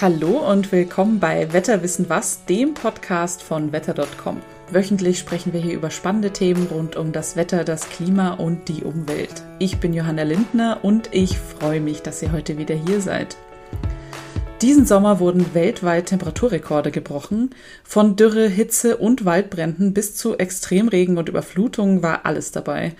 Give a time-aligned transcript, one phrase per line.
[0.00, 4.40] Hallo und willkommen bei Wetterwissen was, dem Podcast von wetter.com.
[4.70, 8.84] Wöchentlich sprechen wir hier über spannende Themen rund um das Wetter, das Klima und die
[8.84, 9.42] Umwelt.
[9.58, 13.36] Ich bin Johanna Lindner und ich freue mich, dass ihr heute wieder hier seid.
[14.62, 17.50] Diesen Sommer wurden weltweit Temperaturrekorde gebrochen.
[17.82, 22.94] Von Dürre, Hitze und Waldbränden bis zu Extremregen und Überflutungen war alles dabei.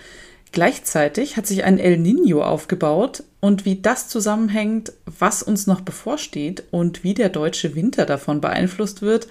[0.52, 6.64] Gleichzeitig hat sich ein El Nino aufgebaut und wie das zusammenhängt, was uns noch bevorsteht
[6.70, 9.29] und wie der deutsche Winter davon beeinflusst wird,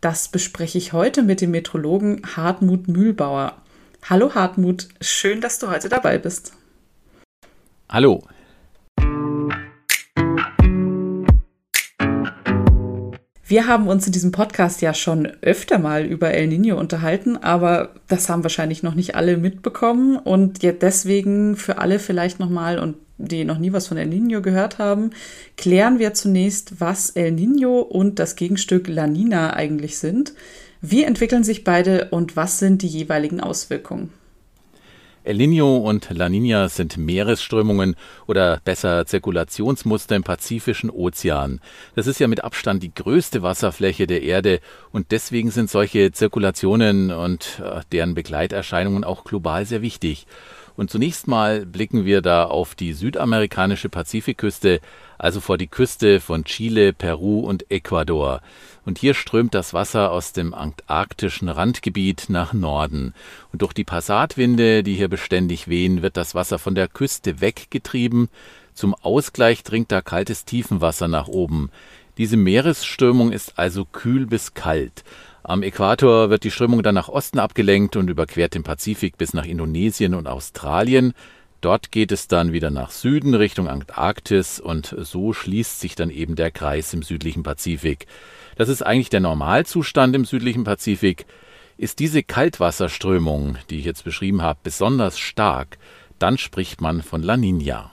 [0.00, 3.56] das bespreche ich heute mit dem Metrologen Hartmut Mühlbauer.
[4.08, 6.52] Hallo Hartmut, schön, dass du heute dabei bist.
[7.88, 8.22] Hallo,
[13.48, 17.90] Wir haben uns in diesem Podcast ja schon öfter mal über El Nino unterhalten, aber
[18.08, 22.96] das haben wahrscheinlich noch nicht alle mitbekommen und jetzt deswegen für alle vielleicht nochmal und
[23.18, 25.10] die noch nie was von El Nino gehört haben,
[25.56, 30.32] klären wir zunächst, was El Nino und das Gegenstück La Nina eigentlich sind.
[30.80, 34.12] Wie entwickeln sich beide und was sind die jeweiligen Auswirkungen?
[35.26, 37.96] El Niño und La Niña sind Meeresströmungen
[38.28, 41.60] oder besser Zirkulationsmuster im Pazifischen Ozean.
[41.96, 44.60] Das ist ja mit Abstand die größte Wasserfläche der Erde
[44.92, 50.28] und deswegen sind solche Zirkulationen und äh, deren Begleiterscheinungen auch global sehr wichtig.
[50.76, 54.80] Und zunächst mal blicken wir da auf die südamerikanische Pazifikküste,
[55.18, 58.40] also vor die Küste von Chile, Peru und Ecuador.
[58.84, 63.14] Und hier strömt das Wasser aus dem antarktischen Randgebiet nach Norden.
[63.52, 68.28] Und durch die Passatwinde, die hier beständig wehen, wird das Wasser von der Küste weggetrieben.
[68.74, 71.70] Zum Ausgleich dringt da kaltes Tiefenwasser nach oben.
[72.18, 75.04] Diese Meeresströmung ist also kühl bis kalt.
[75.42, 79.44] Am Äquator wird die Strömung dann nach Osten abgelenkt und überquert den Pazifik bis nach
[79.44, 81.14] Indonesien und Australien.
[81.60, 86.36] Dort geht es dann wieder nach Süden Richtung Antarktis und so schließt sich dann eben
[86.36, 88.06] der Kreis im südlichen Pazifik.
[88.56, 91.26] Das ist eigentlich der Normalzustand im südlichen Pazifik.
[91.78, 95.78] Ist diese Kaltwasserströmung, die ich jetzt beschrieben habe, besonders stark,
[96.18, 97.90] dann spricht man von La Nina.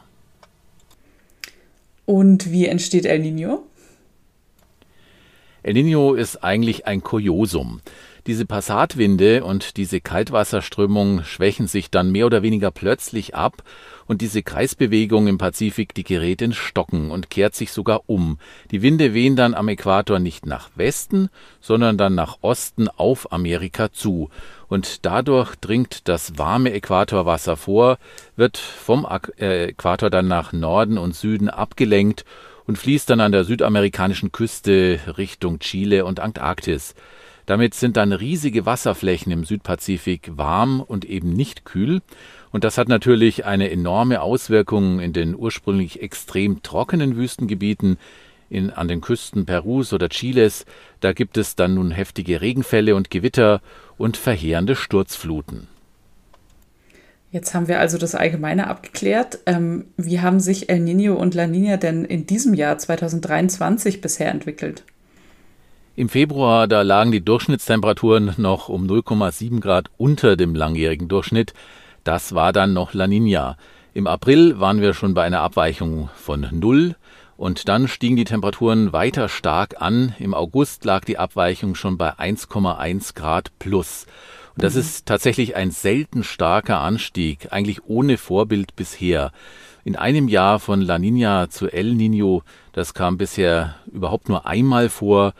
[2.05, 3.63] Und wie entsteht El Nino?
[5.63, 7.81] El Nino ist eigentlich ein Kuriosum.
[8.25, 13.63] Diese Passatwinde und diese Kaltwasserströmung schwächen sich dann mehr oder weniger plötzlich ab
[14.05, 18.39] und diese Kreisbewegung im Pazifik, die gerät ins Stocken und kehrt sich sogar um.
[18.71, 21.27] Die Winde wehen dann am Äquator nicht nach Westen,
[21.59, 24.29] sondern dann nach Osten auf Amerika zu.
[24.69, 27.97] Und dadurch dringt das warme Äquatorwasser vor,
[28.37, 29.05] wird vom
[29.37, 32.23] äh, Äquator dann nach Norden und Süden abgelenkt
[32.65, 36.95] und fließt dann an der südamerikanischen Küste Richtung Chile und Antarktis.
[37.45, 42.01] Damit sind dann riesige Wasserflächen im Südpazifik warm und eben nicht kühl.
[42.51, 47.97] Und das hat natürlich eine enorme Auswirkung in den ursprünglich extrem trockenen Wüstengebieten
[48.49, 50.65] in, an den Küsten Perus oder Chiles.
[51.01, 53.61] Da gibt es dann nun heftige Regenfälle und Gewitter
[53.97, 55.67] und verheerende Sturzfluten.
[57.31, 59.39] Jetzt haben wir also das Allgemeine abgeklärt.
[59.47, 64.29] Ähm, wie haben sich El Nino und La Nina denn in diesem Jahr 2023 bisher
[64.29, 64.83] entwickelt?
[65.95, 71.53] Im Februar, da lagen die Durchschnittstemperaturen noch um 0,7 Grad unter dem langjährigen Durchschnitt.
[72.03, 73.57] Das war dann noch La Nina.
[73.93, 76.95] Im April waren wir schon bei einer Abweichung von null
[77.37, 80.15] und dann stiegen die Temperaturen weiter stark an.
[80.17, 84.07] Im August lag die Abweichung schon bei 1,1 Grad plus.
[84.55, 84.79] Und das mhm.
[84.79, 89.31] ist tatsächlich ein selten starker Anstieg, eigentlich ohne Vorbild bisher.
[89.83, 94.89] In einem Jahr von La Nina zu El Nino, das kam bisher überhaupt nur einmal
[94.89, 95.35] vor.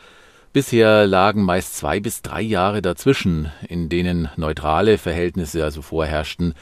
[0.54, 6.54] Bisher lagen meist zwei bis drei Jahre dazwischen, in denen neutrale Verhältnisse also vorherrschten.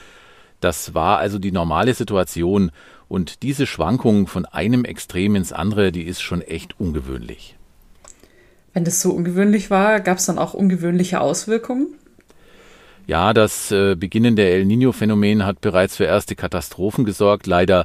[0.61, 2.71] Das war also die normale Situation
[3.09, 7.59] und diese Schwankung von einem Extrem ins andere, die ist schon echt ungewöhnlich.
[8.73, 11.89] Wenn das so ungewöhnlich war, gab es dann auch ungewöhnliche Auswirkungen?
[13.07, 17.47] Ja, das äh, Beginnen der El Nino-Phänomen hat bereits für erste Katastrophen gesorgt.
[17.47, 17.85] Leider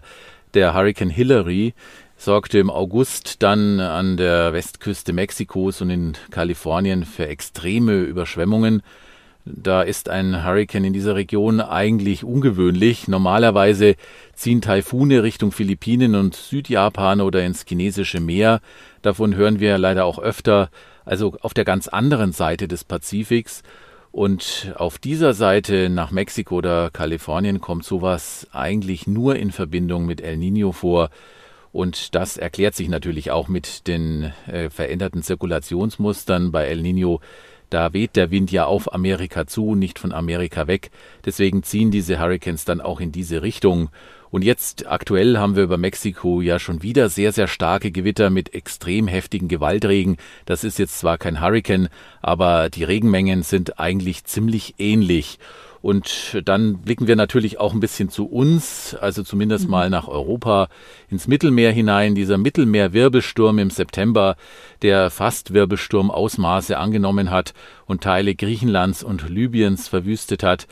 [0.53, 1.73] der Hurricane Hillary
[2.17, 8.81] sorgte im August dann an der Westküste Mexikos und in Kalifornien für extreme Überschwemmungen.
[9.46, 13.08] Da ist ein Hurricane in dieser Region eigentlich ungewöhnlich.
[13.08, 13.96] Normalerweise
[14.34, 18.59] ziehen Taifune Richtung Philippinen und Südjapan oder ins chinesische Meer.
[19.03, 20.70] Davon hören wir leider auch öfter,
[21.05, 23.63] also auf der ganz anderen Seite des Pazifiks.
[24.11, 30.20] Und auf dieser Seite nach Mexiko oder Kalifornien kommt sowas eigentlich nur in Verbindung mit
[30.20, 31.09] El Nino vor.
[31.78, 37.22] Und das erklärt sich natürlich auch mit den äh, veränderten Zirkulationsmustern bei El Nino.
[37.70, 40.90] Da weht der Wind ja auf Amerika zu, nicht von Amerika weg.
[41.24, 43.90] Deswegen ziehen diese Hurricanes dann auch in diese Richtung.
[44.32, 48.56] Und jetzt aktuell haben wir über Mexiko ja schon wieder sehr, sehr starke Gewitter mit
[48.56, 50.18] extrem heftigen Gewaltregen.
[50.46, 51.90] Das ist jetzt zwar kein Hurricane,
[52.23, 55.38] aber die Regenmengen sind eigentlich ziemlich ähnlich.
[55.87, 59.72] Und dann blicken wir natürlich auch ein bisschen zu uns, also zumindest mhm.
[59.72, 60.67] mal nach Europa,
[61.09, 62.13] ins Mittelmeer hinein.
[62.13, 64.35] Dieser Mittelmeerwirbelsturm im September,
[64.81, 67.53] der fast Wirbelsturmausmaße angenommen hat
[67.85, 70.67] und Teile Griechenlands und Libyens verwüstet hat.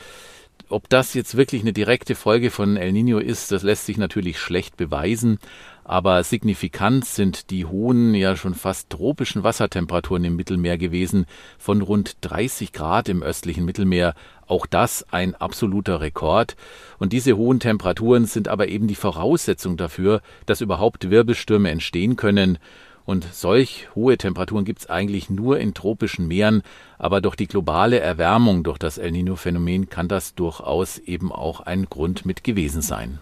[0.68, 4.38] Ob das jetzt wirklich eine direkte Folge von El Nino ist, das lässt sich natürlich
[4.38, 5.40] schlecht beweisen.
[5.88, 11.28] Aber signifikant sind die hohen, ja schon fast tropischen Wassertemperaturen im Mittelmeer gewesen,
[11.60, 14.16] von rund 30 Grad im östlichen Mittelmeer.
[14.48, 16.56] Auch das ein absoluter Rekord.
[16.98, 22.58] Und diese hohen Temperaturen sind aber eben die Voraussetzung dafür, dass überhaupt Wirbelstürme entstehen können.
[23.06, 26.64] Und solch hohe Temperaturen gibt es eigentlich nur in tropischen Meeren,
[26.98, 31.86] aber durch die globale Erwärmung durch das El Nino-Phänomen kann das durchaus eben auch ein
[31.86, 33.20] Grund mit gewesen sein.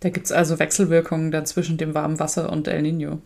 [0.00, 3.20] Da gibt es also Wechselwirkungen dann zwischen dem warmen Wasser und El Nino.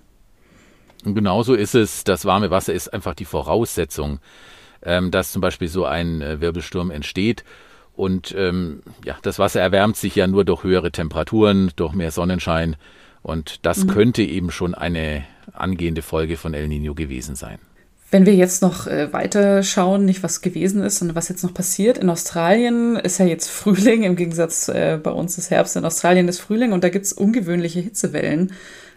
[1.05, 4.19] Und genauso ist es, das warme Wasser ist einfach die Voraussetzung,
[4.83, 7.45] ähm, dass zum Beispiel so ein äh, Wirbelsturm entsteht.
[7.95, 12.77] Und ähm, ja, das Wasser erwärmt sich ja nur durch höhere Temperaturen, durch mehr Sonnenschein.
[13.23, 13.89] Und das mhm.
[13.89, 17.59] könnte eben schon eine angehende Folge von El Nino gewesen sein.
[18.15, 21.53] Wenn wir jetzt noch äh, weiter schauen, nicht was gewesen ist, sondern was jetzt noch
[21.53, 21.99] passiert.
[21.99, 25.75] In Australien ist ja jetzt Frühling, im Gegensatz äh, bei uns ist Herbst.
[25.75, 28.53] In Australien ist Frühling und da gibt es ungewöhnliche Hitzewellen.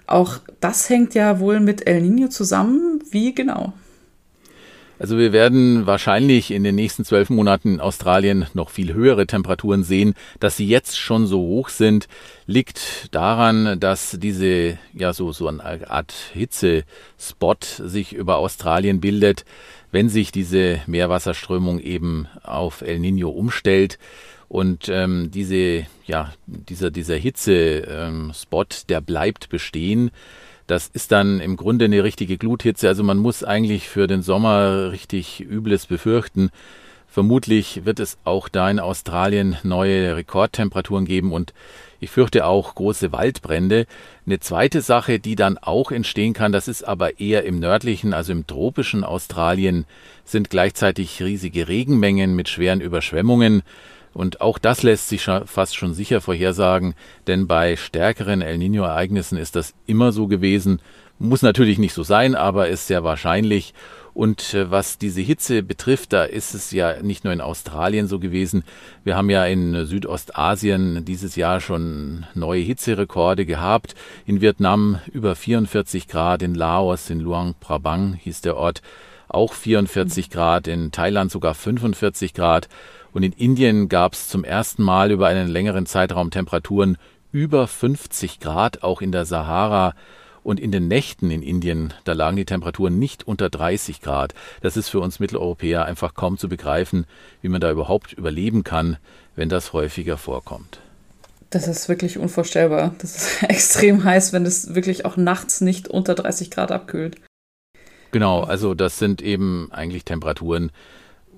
[0.06, 3.04] Auch das hängt ja wohl mit El Nino zusammen.
[3.10, 3.74] Wie genau?
[5.00, 9.84] Also wir werden wahrscheinlich in den nächsten zwölf Monaten in Australien noch viel höhere Temperaturen
[9.84, 10.16] sehen.
[10.40, 12.08] Dass sie jetzt schon so hoch sind,
[12.48, 19.46] liegt daran, dass diese, ja, so, so eine Art Hitzespot sich über Australien bildet,
[19.92, 24.00] wenn sich diese Meerwasserströmung eben auf El Nino umstellt.
[24.50, 30.10] Und ähm, diese, ja, dieser, dieser Hitzespot, der bleibt bestehen.
[30.68, 32.88] Das ist dann im Grunde eine richtige Gluthitze.
[32.88, 36.50] Also man muss eigentlich für den Sommer richtig Übles befürchten.
[37.08, 41.54] Vermutlich wird es auch da in Australien neue Rekordtemperaturen geben und
[42.00, 43.88] ich fürchte auch große Waldbrände.
[44.26, 48.34] Eine zweite Sache, die dann auch entstehen kann, das ist aber eher im nördlichen, also
[48.34, 49.86] im tropischen Australien,
[50.26, 53.64] sind gleichzeitig riesige Regenmengen mit schweren Überschwemmungen.
[54.18, 56.96] Und auch das lässt sich fast schon sicher vorhersagen,
[57.28, 60.82] denn bei stärkeren El Nino-Ereignissen ist das immer so gewesen.
[61.20, 63.76] Muss natürlich nicht so sein, aber ist sehr wahrscheinlich.
[64.16, 68.18] Und äh, was diese Hitze betrifft, da ist es ja nicht nur in Australien so
[68.18, 68.64] gewesen.
[69.04, 73.94] Wir haben ja in Südostasien dieses Jahr schon neue Hitzerekorde gehabt.
[74.26, 78.82] In Vietnam über 44 Grad, in Laos, in Luang Prabang hieß der Ort,
[79.28, 82.68] auch 44 Grad, in Thailand sogar 45 Grad.
[83.14, 86.98] Und in Indien gab es zum ersten Mal über einen längeren Zeitraum Temperaturen
[87.32, 89.94] über 50 Grad, auch in der Sahara.
[90.44, 94.34] Und in den Nächten in Indien, da lagen die Temperaturen nicht unter 30 Grad.
[94.62, 97.06] Das ist für uns Mitteleuropäer einfach kaum zu begreifen,
[97.42, 98.96] wie man da überhaupt überleben kann,
[99.36, 100.80] wenn das häufiger vorkommt.
[101.50, 102.96] Das ist wirklich unvorstellbar.
[103.00, 107.18] Das ist extrem heiß, wenn es wirklich auch nachts nicht unter 30 Grad abkühlt.
[108.12, 110.72] Genau, also das sind eben eigentlich Temperaturen,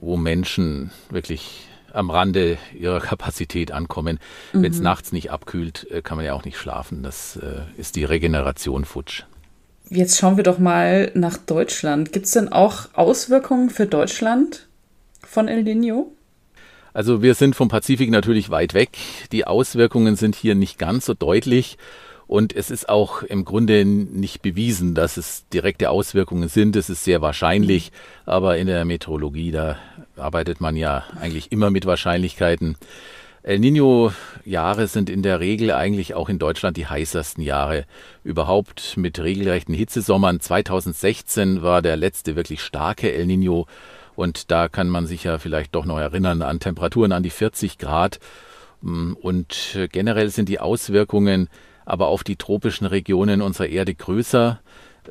[0.01, 4.19] wo Menschen wirklich am Rande ihrer Kapazität ankommen.
[4.53, 4.63] Mhm.
[4.63, 7.03] Wenn es nachts nicht abkühlt, äh, kann man ja auch nicht schlafen.
[7.03, 9.23] Das äh, ist die Regeneration futsch.
[9.89, 12.11] Jetzt schauen wir doch mal nach Deutschland.
[12.11, 14.67] Gibt es denn auch Auswirkungen für Deutschland
[15.25, 16.11] von El Nino?
[16.93, 18.97] Also wir sind vom Pazifik natürlich weit weg.
[19.31, 21.77] Die Auswirkungen sind hier nicht ganz so deutlich.
[22.29, 26.75] Und es ist auch im Grunde nicht bewiesen, dass es direkte Auswirkungen sind.
[26.75, 27.91] Es ist sehr wahrscheinlich,
[28.27, 29.77] aber in der Meteorologie, da
[30.15, 32.77] arbeitet man ja eigentlich immer mit Wahrscheinlichkeiten.
[33.41, 37.85] El Nino-Jahre sind in der Regel eigentlich auch in Deutschland die heißesten Jahre
[38.23, 40.39] überhaupt mit regelrechten Hitzesommern.
[40.39, 43.65] 2016 war der letzte wirklich starke El Nino
[44.15, 47.79] und da kann man sich ja vielleicht doch noch erinnern an Temperaturen an die 40
[47.79, 48.19] Grad.
[48.81, 51.49] Und generell sind die Auswirkungen
[51.89, 54.59] aber auf die tropischen Regionen unserer Erde größer.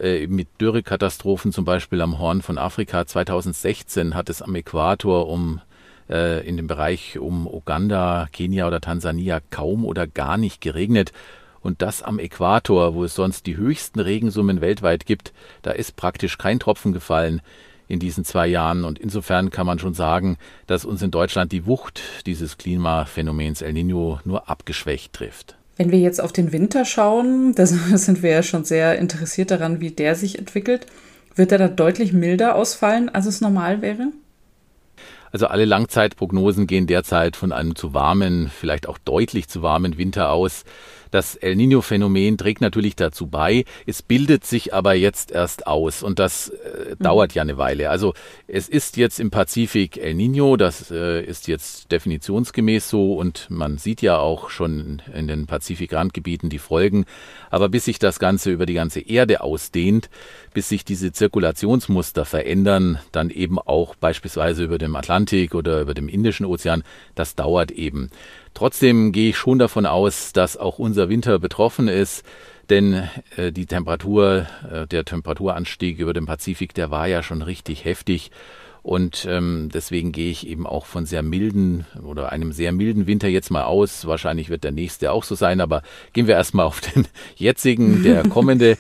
[0.01, 5.61] Äh, mit Dürrekatastrophen zum Beispiel am Horn von Afrika 2016 hat es am Äquator um
[6.09, 11.13] äh, in dem Bereich um Uganda, Kenia oder Tansania kaum oder gar nicht geregnet.
[11.61, 15.33] Und das am Äquator, wo es sonst die höchsten Regensummen weltweit gibt,
[15.63, 17.43] da ist praktisch kein Tropfen gefallen
[17.89, 18.85] in diesen zwei Jahren.
[18.85, 23.73] Und insofern kann man schon sagen, dass uns in Deutschland die Wucht dieses Klimaphänomens El
[23.73, 25.58] Nino nur abgeschwächt trifft.
[25.79, 29.81] Wenn wir jetzt auf den Winter schauen, da sind wir ja schon sehr interessiert daran,
[29.81, 30.87] wie der sich entwickelt.
[31.35, 34.09] Wird er da deutlich milder ausfallen, als es normal wäre?
[35.31, 40.31] Also alle Langzeitprognosen gehen derzeit von einem zu warmen, vielleicht auch deutlich zu warmen Winter
[40.31, 40.65] aus.
[41.11, 43.65] Das El Nino-Phänomen trägt natürlich dazu bei.
[43.87, 47.03] Es bildet sich aber jetzt erst aus und das äh, mhm.
[47.03, 47.91] dauert ja eine Weile.
[47.91, 48.15] Also
[48.47, 53.79] es ist jetzt im Pazifik El Nino, das äh, ist jetzt definitionsgemäß so und man
[53.79, 57.05] sieht ja auch schon in den Pazifikrandgebieten die Folgen.
[57.51, 60.11] Aber bis sich das Ganze über die ganze Erde ausdehnt,
[60.53, 66.09] bis sich diese Zirkulationsmuster verändern, dann eben auch beispielsweise über dem Atlantik oder über dem
[66.09, 66.83] Indischen Ozean,
[67.15, 68.11] das dauert eben.
[68.55, 72.25] Trotzdem gehe ich schon davon aus, dass auch unser Winter betroffen ist,
[72.71, 77.85] denn äh, die Temperatur, äh, der Temperaturanstieg über dem Pazifik, der war ja schon richtig
[77.85, 78.31] heftig.
[78.83, 83.29] Und ähm, deswegen gehe ich eben auch von sehr milden oder einem sehr milden Winter
[83.29, 84.07] jetzt mal aus.
[84.07, 88.27] Wahrscheinlich wird der nächste auch so sein, aber gehen wir erstmal auf den jetzigen, der
[88.29, 88.79] kommende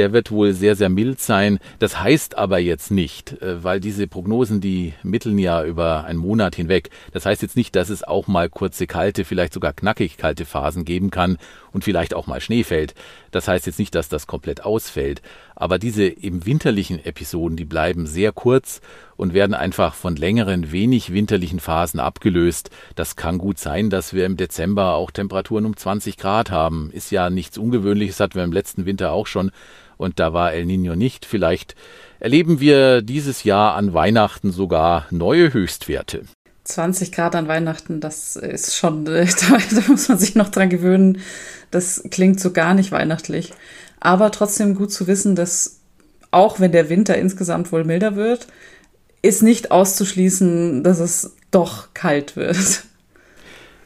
[0.00, 1.58] der wird wohl sehr, sehr mild sein.
[1.78, 6.56] Das heißt aber jetzt nicht, äh, weil diese Prognosen, die mitteln ja über einen Monat
[6.56, 6.88] hinweg.
[7.12, 10.86] Das heißt jetzt nicht, dass es auch mal kurze, kalte, vielleicht sogar knackig kalte Phasen
[10.86, 11.36] geben kann
[11.70, 12.94] und vielleicht auch mal Schnee fällt.
[13.30, 15.20] Das heißt jetzt nicht, dass das komplett ausfällt.
[15.54, 18.80] Aber diese eben winterlichen Episoden, die bleiben sehr kurz
[19.16, 22.70] und werden einfach von längeren, wenig winterlichen Phasen abgelöst.
[22.94, 26.90] Das kann gut sein, dass wir im Dezember auch Temperaturen um 20 Grad haben.
[26.90, 29.50] Ist ja nichts Ungewöhnliches, hatten wir im letzten Winter auch schon.
[30.00, 31.26] Und da war El Nino nicht.
[31.26, 31.74] Vielleicht
[32.20, 36.22] erleben wir dieses Jahr an Weihnachten sogar neue Höchstwerte.
[36.64, 39.20] 20 Grad an Weihnachten, das ist schon, da,
[39.88, 41.20] muss man sich noch dran gewöhnen.
[41.70, 43.52] Das klingt so gar nicht weihnachtlich.
[44.00, 45.80] Aber trotzdem gut zu wissen, dass
[46.30, 48.46] auch wenn der Winter insgesamt wohl milder wird,
[49.20, 52.84] ist nicht auszuschließen, dass es doch kalt wird.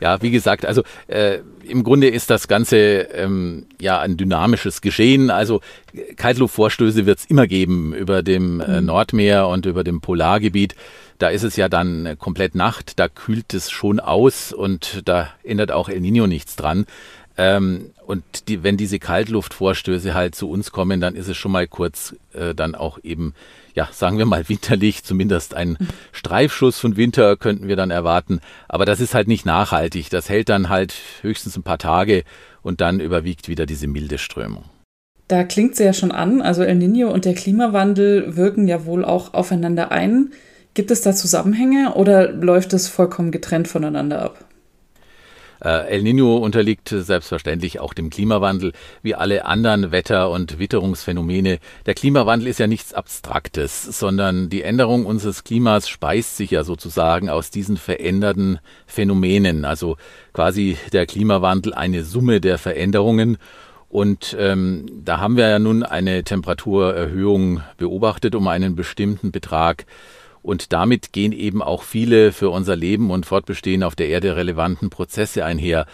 [0.00, 5.30] Ja, wie gesagt, also äh, im Grunde ist das Ganze ähm, ja ein dynamisches Geschehen.
[5.30, 5.60] Also
[6.16, 8.86] Kaltluftvorstöße wird es immer geben über dem äh, mhm.
[8.86, 10.74] Nordmeer und über dem Polargebiet.
[11.18, 15.70] Da ist es ja dann komplett Nacht, da kühlt es schon aus und da ändert
[15.70, 16.86] auch El Nino nichts dran.
[17.36, 21.66] Ähm, und die, wenn diese Kaltluftvorstöße halt zu uns kommen, dann ist es schon mal
[21.66, 23.34] kurz äh, dann auch eben,
[23.74, 25.76] ja, sagen wir mal winterlich, zumindest ein
[26.12, 28.40] Streifschuss von Winter könnten wir dann erwarten.
[28.68, 30.10] Aber das ist halt nicht nachhaltig.
[30.10, 32.24] Das hält dann halt höchstens ein paar Tage
[32.62, 34.64] und dann überwiegt wieder diese milde Strömung.
[35.26, 36.42] Da klingt sie ja schon an.
[36.42, 40.32] Also El Nino und der Klimawandel wirken ja wohl auch aufeinander ein.
[40.74, 44.43] Gibt es da Zusammenhänge oder läuft es vollkommen getrennt voneinander ab?
[45.64, 51.58] Äh, El Nino unterliegt selbstverständlich auch dem Klimawandel, wie alle anderen Wetter- und Witterungsphänomene.
[51.86, 57.30] Der Klimawandel ist ja nichts Abstraktes, sondern die Änderung unseres Klimas speist sich ja sozusagen
[57.30, 59.64] aus diesen veränderten Phänomenen.
[59.64, 59.96] Also
[60.32, 63.38] quasi der Klimawandel eine Summe der Veränderungen.
[63.88, 69.86] Und ähm, da haben wir ja nun eine Temperaturerhöhung beobachtet um einen bestimmten Betrag.
[70.44, 74.90] Und damit gehen eben auch viele für unser Leben und Fortbestehen auf der Erde relevanten
[74.90, 75.86] Prozesse einher.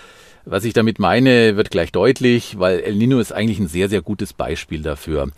[0.45, 4.02] Was ich damit meine, wird gleich deutlich, weil El Nino ist eigentlich ein sehr, sehr
[4.02, 5.30] gutes Beispiel dafür.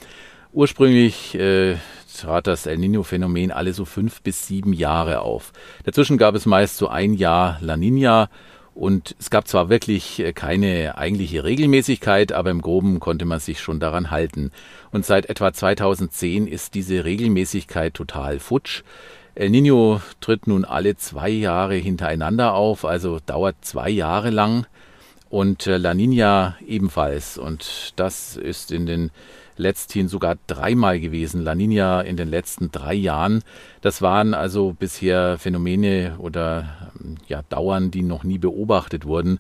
[0.55, 1.77] Ursprünglich äh,
[2.19, 5.53] trat das El Nino-Phänomen alle so fünf bis sieben Jahre auf.
[5.85, 8.31] Dazwischen gab es meist so ein Jahr La Nina
[8.75, 13.61] und es gab zwar wirklich äh, keine eigentliche Regelmäßigkeit, aber im groben konnte man sich
[13.61, 14.51] schon daran halten.
[14.91, 18.83] Und seit etwa 2010 ist diese Regelmäßigkeit total futsch.
[19.35, 24.67] El Nino tritt nun alle zwei Jahre hintereinander auf, also dauert zwei Jahre lang.
[25.29, 27.39] Und äh, La Nina ebenfalls.
[27.39, 29.11] Und das ist in den
[29.57, 31.43] letzthin sogar dreimal gewesen.
[31.43, 33.43] La Nina in den letzten drei Jahren.
[33.81, 36.91] Das waren also bisher Phänomene oder
[37.29, 39.39] ja, Dauern, die noch nie beobachtet wurden.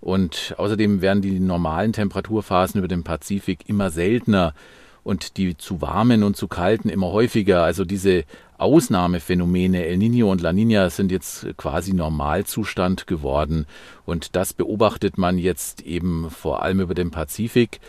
[0.00, 4.54] Und außerdem werden die normalen Temperaturphasen über den Pazifik immer seltener
[5.02, 7.62] und die zu warmen und zu kalten immer häufiger.
[7.62, 8.24] Also diese
[8.58, 13.66] Ausnahmephänomene El Nino und La Nina sind jetzt quasi Normalzustand geworden.
[14.04, 17.80] Und das beobachtet man jetzt eben vor allem über den Pazifik.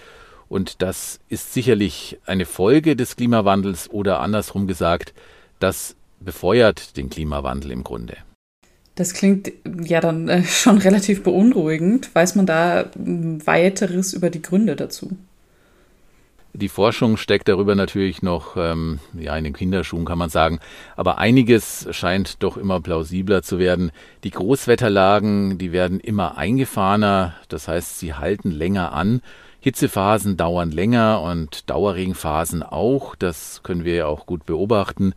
[0.49, 5.13] Und das ist sicherlich eine Folge des Klimawandels oder andersrum gesagt,
[5.59, 8.17] das befeuert den Klimawandel im Grunde.
[8.95, 9.51] Das klingt
[9.81, 12.13] ja dann äh, schon relativ beunruhigend.
[12.13, 15.11] Weiß man da weiteres über die Gründe dazu?
[16.53, 20.59] Die Forschung steckt darüber natürlich noch ähm, ja, in den Kinderschuhen, kann man sagen.
[20.95, 23.91] Aber einiges scheint doch immer plausibler zu werden.
[24.23, 29.21] Die Großwetterlagen, die werden immer eingefahrener, das heißt, sie halten länger an
[29.61, 33.15] Hitzephasen dauern länger und Dauerregenphasen auch.
[33.15, 35.13] Das können wir ja auch gut beobachten.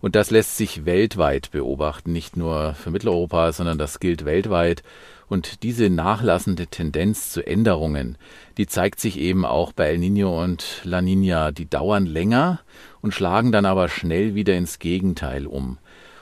[0.00, 4.82] Und das lässt sich weltweit beobachten, nicht nur für Mitteleuropa, sondern das gilt weltweit.
[5.28, 8.18] Und diese nachlassende Tendenz zu Änderungen,
[8.58, 11.52] die zeigt sich eben auch bei El Nino und La Nina.
[11.52, 12.60] Die dauern länger
[13.00, 15.78] und schlagen dann aber schnell wieder ins Gegenteil um.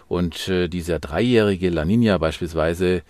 [0.09, 3.03] Und äh, dieser dreijährige La Nina beispielsweise,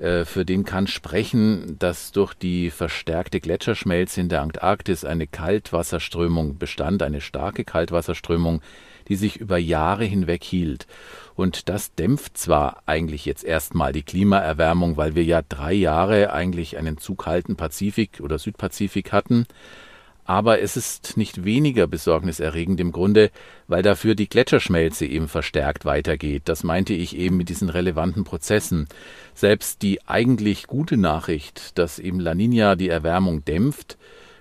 [0.00, 7.02] für den kann sprechen, dass durch die verstärkte Gletscherschmelze in der Antarktis eine Kaltwasserströmung bestand,
[7.02, 8.62] eine starke Kaltwasserströmung,
[9.08, 10.86] die sich über Jahre hinweg hielt.
[11.34, 16.78] Und das dämpft zwar eigentlich jetzt erstmal die Klimaerwärmung, weil wir ja drei Jahre eigentlich
[16.78, 19.46] einen zu kalten Pazifik oder Südpazifik hatten,
[20.24, 23.30] aber es ist nicht weniger besorgniserregend im Grunde,
[23.66, 26.42] weil dafür die Gletscherschmelze eben verstärkt weitergeht.
[26.44, 28.88] Das meinte ich eben mit diesen relevanten Prozessen.
[29.34, 33.98] Selbst die eigentlich gute Nachricht, dass eben La Nina die Erwärmung dämpft,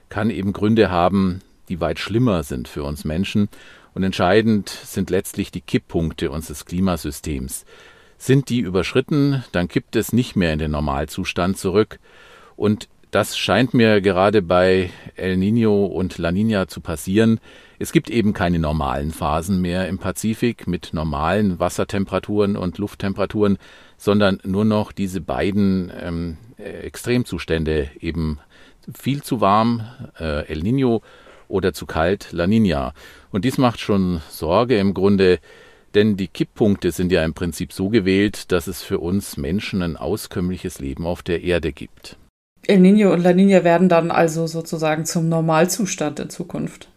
[0.10, 3.50] kann eben Gründe haben, die weit schlimmer sind für uns Menschen.
[3.94, 7.66] Und entscheidend sind letztlich die Kipppunkte unseres Klimasystems.
[8.18, 12.00] Sind die überschritten, dann kippt es nicht mehr in den Normalzustand zurück.
[12.56, 17.40] Und das scheint mir gerade bei El Nino und La Nina zu passieren.
[17.80, 23.58] Es gibt eben keine normalen Phasen mehr im Pazifik mit normalen Wassertemperaturen und Lufttemperaturen,
[23.98, 28.40] sondern nur noch diese beiden ähm, Extremzustände, eben
[28.94, 29.88] viel zu warm,
[30.20, 31.02] äh, El Nino,
[31.48, 32.94] oder zu kalt, La Nina.
[33.32, 35.40] Und dies macht schon Sorge im Grunde,
[35.96, 39.98] denn die Kipppunkte sind ja im Prinzip so gewählt, dass es für uns Menschen ein
[39.98, 42.18] auskömmliches Leben auf der Erde gibt.
[42.68, 46.88] El Nino und La Nina werden dann also sozusagen zum Normalzustand in Zukunft.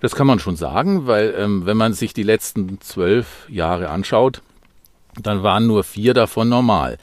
[0.00, 4.42] Das kann man schon sagen, weil ähm, wenn man sich die letzten zwölf Jahre anschaut,
[5.20, 6.98] dann waren nur vier davon normal.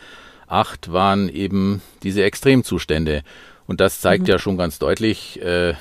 [0.48, 3.24] Acht waren eben diese Extremzustände.
[3.68, 4.30] Und das zeigt mhm.
[4.30, 5.74] ja schon ganz deutlich, äh,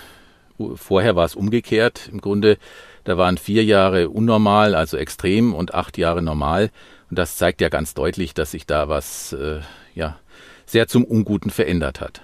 [0.75, 2.09] vorher war es umgekehrt.
[2.11, 2.59] Im Grunde,
[3.05, 6.71] da waren vier Jahre unnormal, also extrem, und acht Jahre normal.
[7.11, 9.61] Und das zeigt ja ganz deutlich, dass sich da was äh,
[9.95, 10.19] ja,
[10.67, 12.23] sehr zum Unguten verändert hat.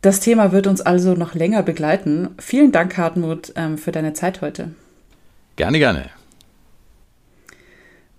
[0.00, 2.30] Das Thema wird uns also noch länger begleiten.
[2.38, 4.70] Vielen Dank, Hartmut, ähm, für deine Zeit heute.
[5.56, 6.10] Gerne, gerne.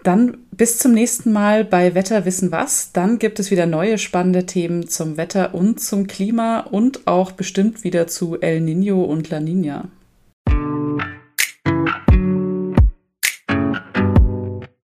[0.04, 2.92] Dann bis zum nächsten Mal bei Wetter wissen was.
[2.92, 7.84] Dann gibt es wieder neue spannende Themen zum Wetter und zum Klima und auch bestimmt
[7.84, 9.90] wieder zu El Nino und La Nina.